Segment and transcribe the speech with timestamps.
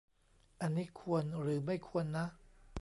[0.61, 2.25] อันนี้ควร หรือไม่ควรนะ